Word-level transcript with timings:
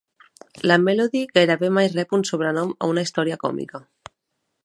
La 0.69 0.77
Melody 0.85 1.21
gairebé 1.35 1.69
mai 1.77 1.91
rep 1.93 2.17
un 2.19 2.25
sobrenom 2.31 2.73
a 2.87 2.91
una 2.95 3.03
història 3.09 3.41
còmica. 3.47 3.83